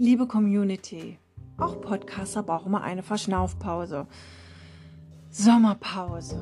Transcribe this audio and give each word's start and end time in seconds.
Liebe 0.00 0.28
Community, 0.28 1.18
auch 1.56 1.80
Podcaster 1.80 2.44
brauchen 2.44 2.70
mal 2.70 2.82
eine 2.82 3.02
Verschnaufpause. 3.02 4.06
Sommerpause. 5.28 6.40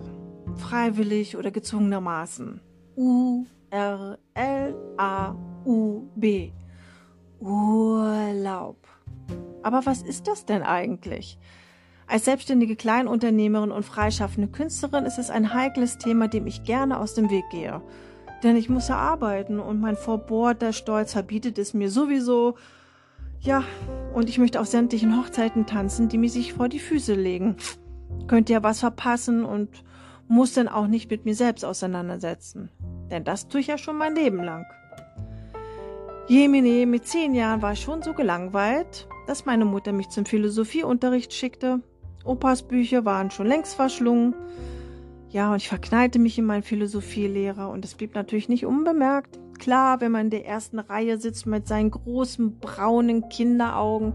Freiwillig 0.57 1.39
oder 1.39 1.51
gezwungenermaßen. 1.51 2.61
U 2.97 3.47
R 3.71 4.19
L 4.35 4.77
A 4.99 5.35
U 5.65 6.03
B. 6.17 6.53
Urlaub. 7.41 8.77
Aber 9.63 9.87
was 9.87 10.03
ist 10.03 10.29
das 10.29 10.45
denn 10.45 10.63
eigentlich? 10.63 11.39
Als 12.07 12.27
selbstständige 12.27 12.77
Kleinunternehmerin 12.77 13.71
und 13.71 13.87
freischaffende 13.87 14.49
Künstlerin 14.49 15.07
ist 15.07 15.19
es 15.19 15.31
ein 15.31 15.55
heikles 15.55 15.97
Thema, 15.97 16.29
dem 16.29 16.47
ich 16.47 16.65
gerne 16.65 17.01
aus 17.01 17.15
dem 17.15 17.31
Weg 17.31 17.49
gehe. 17.51 17.81
Denn 18.43 18.57
ich 18.57 18.69
muss 18.69 18.89
ja 18.89 18.99
arbeiten 18.99 19.61
und 19.61 19.81
mein 19.81 19.97
verbohrter 19.97 20.75
Stolz 20.75 21.13
verbietet 21.13 21.59
es 21.59 21.73
mir 21.73 21.91
sowieso. 21.91 22.57
Ja, 23.41 23.65
und 24.15 24.29
ich 24.29 24.39
möchte 24.39 24.61
auf 24.61 24.67
sämtlichen 24.67 25.17
Hochzeiten 25.19 25.67
tanzen, 25.67 26.09
die 26.09 26.19
mir 26.19 26.31
sich 26.31 26.55
vor 26.55 26.69
die 26.69 26.79
Füße 26.79 27.15
legen. 27.15 27.57
Könnte 28.27 28.53
ja 28.53 28.63
was 28.63 28.81
verpassen 28.81 29.45
und 29.45 29.69
muss 30.29 30.55
dann 30.55 30.69
auch 30.69 30.87
nicht 30.87 31.11
mit 31.11 31.25
mir 31.25 31.35
selbst 31.35 31.65
auseinandersetzen. 31.65 32.71
Denn 33.11 33.25
das 33.25 33.49
tue 33.49 33.61
ich 33.61 33.69
ja 33.69 33.79
schon 33.79 33.99
mein 33.99 34.15
Leben 34.15 34.43
lang. 34.43 34.65
Jemine, 36.29 36.87
mit 36.87 37.07
zehn 37.07 37.35
Jahren 37.35 37.63
war 37.63 37.73
ich 37.73 37.81
schon 37.81 38.03
so 38.03 38.13
gelangweilt, 38.13 39.07
dass 39.29 39.47
meine 39.47 39.65
Mutter 39.65 39.93
mich 39.93 40.09
zum 40.09 40.27
Philosophieunterricht 40.27 41.33
schickte. 41.33 41.83
Opas 42.25 42.65
Bücher 42.65 43.05
waren 43.05 43.31
schon 43.31 43.47
längst 43.47 43.77
verschlungen. 43.77 44.35
Ja, 45.29 45.53
und 45.53 45.59
ich 45.59 45.69
verknallte 45.69 46.19
mich 46.19 46.37
in 46.39 46.45
meinen 46.45 46.65
Philosophielehrer 46.65 47.71
und 47.71 47.85
es 47.85 47.95
blieb 47.95 48.15
natürlich 48.17 48.49
nicht 48.49 48.67
unbemerkt. 48.67 49.39
Klar, 49.59 50.01
wenn 50.01 50.13
man 50.13 50.27
in 50.27 50.31
der 50.31 50.47
ersten 50.47 50.79
Reihe 50.79 51.19
sitzt 51.19 51.47
mit 51.47 51.67
seinen 51.67 51.91
großen 51.91 52.59
braunen 52.59 53.29
Kinderaugen, 53.29 54.15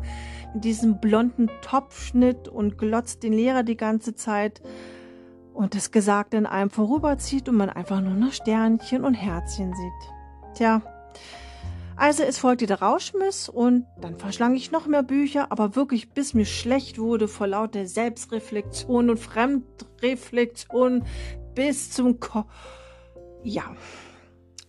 mit 0.54 0.64
diesem 0.64 1.00
blonden 1.00 1.50
Topfschnitt 1.62 2.48
und 2.48 2.78
glotzt 2.78 3.24
den 3.24 3.34
Lehrer 3.34 3.64
die 3.64 3.78
ganze 3.78 4.16
Zeit 4.16 4.62
und 5.54 5.76
das 5.76 5.92
Gesagte 5.92 6.38
in 6.38 6.46
einem 6.46 6.70
vorüberzieht 6.70 7.50
und 7.50 7.58
man 7.58 7.70
einfach 7.70 8.02
nur 8.02 8.14
noch 8.14 8.34
Sternchen 8.34 9.04
und 9.04 9.14
Herzchen 9.14 9.74
sieht. 9.74 10.56
Tja, 10.56 10.82
also 12.02 12.24
es 12.24 12.40
folgte 12.40 12.66
der 12.66 12.82
Rauschmiss 12.82 13.48
und 13.48 13.86
dann 14.00 14.18
verschlang 14.18 14.56
ich 14.56 14.72
noch 14.72 14.88
mehr 14.88 15.04
Bücher, 15.04 15.52
aber 15.52 15.76
wirklich 15.76 16.10
bis 16.10 16.34
mir 16.34 16.46
schlecht 16.46 16.98
wurde 16.98 17.28
vor 17.28 17.46
lauter 17.48 17.86
Selbstreflexion 17.86 19.12
und 19.12 19.20
Fremdreflexion 19.20 21.06
bis 21.54 21.92
zum 21.92 22.20
Ko 22.20 22.46
Ja. 23.44 23.76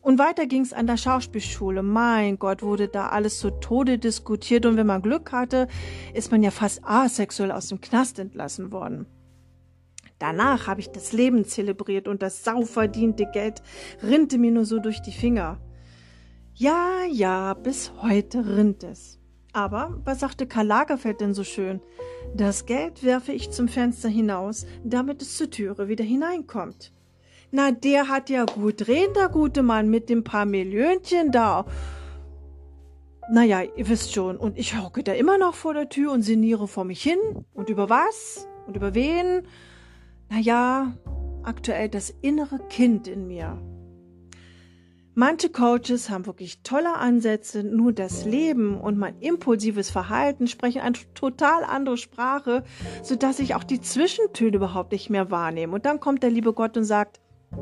Und 0.02 0.18
weiter 0.18 0.46
ging's 0.46 0.72
an 0.72 0.88
der 0.88 0.96
Schauspielschule. 0.96 1.84
Mein 1.84 2.36
Gott, 2.38 2.62
wurde 2.62 2.88
da 2.88 3.08
alles 3.10 3.38
zu 3.38 3.50
Tode 3.50 3.98
diskutiert 3.98 4.66
und 4.66 4.76
wenn 4.76 4.86
man 4.86 5.00
Glück 5.00 5.30
hatte, 5.30 5.68
ist 6.12 6.32
man 6.32 6.42
ja 6.42 6.50
fast 6.50 6.84
asexuell 6.84 7.52
aus 7.52 7.68
dem 7.68 7.80
Knast 7.80 8.18
entlassen 8.18 8.72
worden. 8.72 9.06
Danach 10.18 10.66
habe 10.66 10.80
ich 10.80 10.90
das 10.90 11.12
Leben 11.12 11.44
zelebriert 11.44 12.08
und 12.08 12.20
das 12.20 12.42
sauverdiente 12.44 13.26
Geld 13.32 13.62
rinnte 14.02 14.38
mir 14.38 14.50
nur 14.50 14.64
so 14.64 14.80
durch 14.80 15.00
die 15.02 15.12
Finger. 15.12 15.60
Ja, 16.54 17.04
ja, 17.08 17.54
bis 17.54 17.92
heute 18.02 18.44
rinnt 18.44 18.82
es. 18.82 19.20
Aber 19.52 20.00
was 20.04 20.20
sagte 20.20 20.46
Karl 20.46 20.66
Lagerfeld 20.66 21.20
denn 21.20 21.34
so 21.34 21.44
schön? 21.44 21.80
Das 22.34 22.66
Geld 22.66 23.04
werfe 23.04 23.32
ich 23.32 23.50
zum 23.50 23.68
Fenster 23.68 24.08
hinaus, 24.08 24.66
damit 24.82 25.22
es 25.22 25.36
zur 25.36 25.50
Türe 25.50 25.88
wieder 25.88 26.04
hineinkommt. 26.04 26.92
Na, 27.54 27.70
der 27.70 28.08
hat 28.08 28.30
ja 28.30 28.46
gut 28.46 28.88
reden, 28.88 29.12
der 29.12 29.28
gute 29.28 29.62
Mann, 29.62 29.90
mit 29.90 30.08
dem 30.08 30.24
paar 30.24 30.46
Millionchen 30.46 31.30
da. 31.32 31.66
Naja, 33.30 33.60
ihr 33.76 33.88
wisst 33.90 34.14
schon, 34.14 34.38
und 34.38 34.56
ich 34.56 34.80
hocke 34.80 35.04
da 35.04 35.12
immer 35.12 35.36
noch 35.36 35.54
vor 35.54 35.74
der 35.74 35.90
Tür 35.90 36.12
und 36.12 36.22
sinniere 36.22 36.66
vor 36.66 36.84
mich 36.84 37.02
hin. 37.02 37.18
Und 37.52 37.68
über 37.68 37.90
was? 37.90 38.48
Und 38.66 38.76
über 38.76 38.94
wen? 38.94 39.42
Naja, 40.30 40.96
aktuell 41.42 41.90
das 41.90 42.08
innere 42.22 42.58
Kind 42.70 43.06
in 43.06 43.26
mir. 43.26 43.58
Manche 45.14 45.50
Coaches 45.50 46.08
haben 46.08 46.24
wirklich 46.24 46.62
tolle 46.62 46.94
Ansätze, 46.94 47.62
nur 47.62 47.92
das 47.92 48.24
Leben 48.24 48.80
und 48.80 48.96
mein 48.96 49.18
impulsives 49.20 49.90
Verhalten 49.90 50.46
sprechen 50.46 50.80
eine 50.80 50.96
total 51.12 51.64
andere 51.64 51.98
Sprache, 51.98 52.64
sodass 53.02 53.40
ich 53.40 53.54
auch 53.54 53.64
die 53.64 53.82
Zwischentöne 53.82 54.56
überhaupt 54.56 54.92
nicht 54.92 55.10
mehr 55.10 55.30
wahrnehme. 55.30 55.74
Und 55.74 55.84
dann 55.84 56.00
kommt 56.00 56.22
der 56.22 56.30
liebe 56.30 56.54
Gott 56.54 56.78
und 56.78 56.84
sagt, 56.84 57.20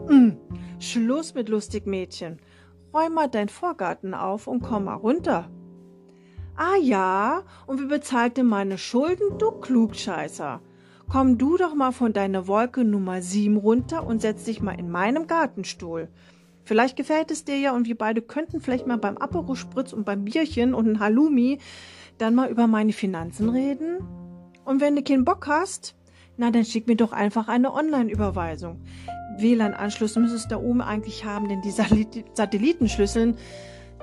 mm, 0.08 0.30
Schluss 0.78 1.34
mit 1.34 1.48
lustig 1.48 1.86
Mädchen. 1.86 2.38
Räum 2.92 3.14
mal 3.14 3.28
deinen 3.28 3.48
Vorgarten 3.48 4.14
auf 4.14 4.46
und 4.46 4.62
komm 4.62 4.84
mal 4.84 4.94
runter. 4.94 5.50
Ah 6.56 6.76
ja, 6.80 7.42
und 7.66 7.80
wie 7.80 7.86
bezahlte 7.86 8.44
meine 8.44 8.78
Schulden, 8.78 9.38
du 9.38 9.50
Klugscheißer? 9.50 10.60
Komm 11.08 11.38
du 11.38 11.56
doch 11.56 11.74
mal 11.74 11.92
von 11.92 12.12
deiner 12.12 12.46
Wolke 12.46 12.84
Nummer 12.84 13.22
7 13.22 13.56
runter 13.56 14.06
und 14.06 14.20
setz 14.20 14.44
dich 14.44 14.60
mal 14.60 14.78
in 14.78 14.90
meinem 14.90 15.26
Gartenstuhl. 15.26 16.08
Vielleicht 16.64 16.96
gefällt 16.96 17.30
es 17.30 17.44
dir 17.44 17.58
ja 17.58 17.74
und 17.74 17.86
wir 17.86 17.96
beide 17.96 18.22
könnten 18.22 18.60
vielleicht 18.60 18.86
mal 18.86 18.98
beim 18.98 19.16
Aperol 19.16 19.56
Spritz 19.56 19.92
und 19.92 20.04
beim 20.04 20.24
Bierchen 20.24 20.74
und 20.74 20.86
ein 20.86 21.00
Halloumi 21.00 21.58
dann 22.18 22.34
mal 22.34 22.50
über 22.50 22.66
meine 22.66 22.92
Finanzen 22.92 23.48
reden. 23.48 23.98
Und 24.64 24.80
wenn 24.80 24.94
du 24.94 25.02
keinen 25.02 25.24
Bock 25.24 25.46
hast, 25.48 25.96
na 26.36 26.50
dann 26.50 26.64
schick 26.64 26.86
mir 26.86 26.96
doch 26.96 27.12
einfach 27.12 27.48
eine 27.48 27.72
Online-Überweisung. 27.72 28.80
WLAN-Anschluss 29.38 30.16
müsstest 30.16 30.46
du 30.46 30.56
da 30.56 30.60
oben 30.60 30.80
eigentlich 30.80 31.24
haben, 31.24 31.48
denn 31.48 31.60
die 31.62 31.70
Satellitenschlüsseln, 31.70 33.36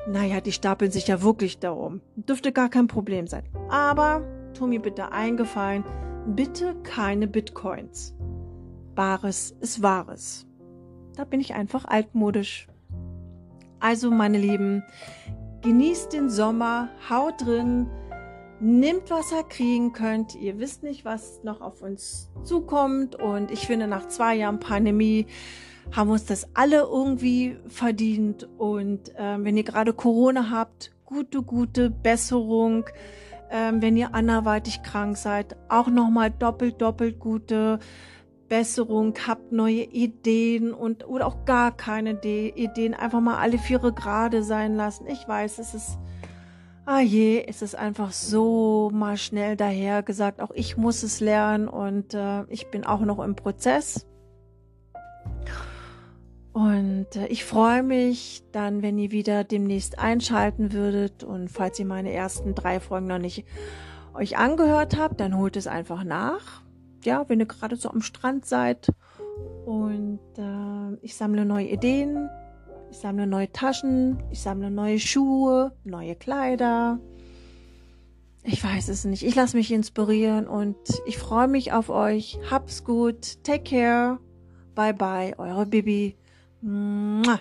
naja, 0.07 0.41
die 0.41 0.51
stapeln 0.51 0.91
sich 0.91 1.07
ja 1.07 1.21
wirklich 1.21 1.59
da 1.59 1.73
oben. 1.73 2.01
Dürfte 2.15 2.51
gar 2.51 2.69
kein 2.69 2.87
Problem 2.87 3.27
sein. 3.27 3.43
Aber 3.69 4.21
tu 4.53 4.67
mir 4.67 4.81
bitte 4.81 5.11
eingefallen, 5.11 5.83
bitte 6.27 6.75
keine 6.83 7.27
Bitcoins. 7.27 8.15
Bares 8.95 9.55
ist 9.59 9.83
Wahres. 9.83 10.47
Da 11.15 11.23
bin 11.23 11.39
ich 11.39 11.53
einfach 11.53 11.85
altmodisch. 11.85 12.67
Also, 13.79 14.09
meine 14.09 14.39
Lieben, 14.39 14.83
genießt 15.61 16.13
den 16.13 16.29
Sommer, 16.29 16.89
haut 17.09 17.45
drin, 17.45 17.87
nimmt, 18.59 19.09
was 19.09 19.31
ihr 19.31 19.43
kriegen 19.43 19.93
könnt. 19.93 20.35
Ihr 20.35 20.59
wisst 20.59 20.83
nicht, 20.83 21.05
was 21.05 21.43
noch 21.43 21.61
auf 21.61 21.81
uns 21.81 22.29
zukommt. 22.43 23.15
Und 23.15 23.51
ich 23.51 23.67
finde, 23.67 23.87
nach 23.87 24.07
zwei 24.07 24.35
Jahren 24.35 24.59
Pandemie 24.59 25.27
haben 25.91 26.09
uns 26.09 26.25
das 26.25 26.47
alle 26.55 26.81
irgendwie 26.81 27.57
verdient. 27.67 28.47
Und 28.57 29.15
äh, 29.15 29.43
wenn 29.43 29.57
ihr 29.57 29.63
gerade 29.63 29.93
Corona 29.93 30.49
habt, 30.49 30.91
gute, 31.05 31.41
gute 31.41 31.89
Besserung. 31.89 32.85
Ähm, 33.49 33.81
wenn 33.81 33.95
ihr 33.95 34.13
anderweitig 34.13 34.83
krank 34.83 35.15
seid, 35.15 35.55
auch 35.69 35.87
nochmal 35.87 36.29
doppelt, 36.31 36.81
doppelt 36.81 37.17
gute 37.17 37.79
Besserung, 38.49 39.13
habt 39.25 39.51
neue 39.51 39.83
Ideen 39.83 40.73
und 40.73 41.07
oder 41.07 41.27
auch 41.27 41.45
gar 41.45 41.75
keine 41.75 42.15
De 42.15 42.53
Ideen, 42.55 42.93
einfach 42.93 43.21
mal 43.21 43.37
alle 43.37 43.57
Viere 43.57 43.93
gerade 43.93 44.43
sein 44.43 44.75
lassen. 44.75 45.07
Ich 45.07 45.27
weiß, 45.27 45.59
es 45.59 45.73
ist, 45.73 45.97
ah 46.87 47.01
je, 47.01 47.45
es 47.47 47.61
ist 47.61 47.75
einfach 47.75 48.11
so 48.11 48.89
mal 48.91 49.17
schnell 49.17 49.55
daher 49.55 50.01
gesagt. 50.01 50.41
Auch 50.41 50.49
ich 50.55 50.77
muss 50.77 51.03
es 51.03 51.19
lernen 51.19 51.67
und 51.67 52.15
äh, 52.15 52.45
ich 52.45 52.71
bin 52.71 52.83
auch 52.83 53.01
noch 53.01 53.19
im 53.19 53.35
Prozess. 53.35 54.07
Und 56.53 57.15
äh, 57.15 57.27
ich 57.27 57.45
freue 57.45 57.83
mich 57.83 58.43
dann, 58.51 58.81
wenn 58.81 58.97
ihr 58.97 59.11
wieder 59.11 59.43
demnächst 59.43 59.99
einschalten 59.99 60.73
würdet. 60.73 61.23
Und 61.23 61.49
falls 61.49 61.77
ihr 61.77 61.85
meine 61.85 62.11
ersten 62.11 62.55
drei 62.55 62.79
Folgen 62.79 63.05
noch 63.05 63.19
nicht 63.19 63.45
euch 64.15 64.37
angehört 64.37 64.97
habt, 64.97 65.19
dann 65.19 65.37
holt 65.37 65.55
es 65.55 65.67
einfach 65.67 66.03
nach 66.03 66.63
ja, 67.07 67.27
wenn 67.27 67.39
ihr 67.39 67.45
gerade 67.45 67.75
so 67.75 67.89
am 67.89 68.01
Strand 68.01 68.45
seid 68.45 68.89
und 69.65 70.19
äh, 70.37 70.97
ich 71.01 71.15
sammle 71.15 71.45
neue 71.45 71.67
Ideen, 71.67 72.29
ich 72.91 72.97
sammle 72.97 73.27
neue 73.27 73.51
Taschen, 73.51 74.21
ich 74.31 74.41
sammle 74.41 74.71
neue 74.71 74.99
Schuhe, 74.99 75.73
neue 75.83 76.15
Kleider. 76.15 76.99
Ich 78.43 78.63
weiß 78.63 78.87
es 78.87 79.03
nicht. 79.03 79.23
Ich 79.23 79.35
lasse 79.35 79.57
mich 79.57 79.71
inspirieren 79.71 80.47
und 80.47 80.77
ich 81.05 81.17
freue 81.17 81.49
mich 81.49 81.73
auf 81.73 81.89
euch. 81.89 82.39
Hab's 82.49 82.85
gut. 82.85 83.43
Take 83.43 83.63
care. 83.63 84.19
Bye 84.73 84.93
bye. 84.93 85.37
Eure 85.37 85.65
Bibi. 85.65 86.15
Mua. 86.61 87.39